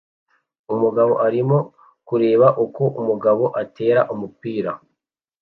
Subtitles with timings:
[0.73, 1.57] Umugabo arimo
[2.07, 4.71] kureba uko umugabo atera umupira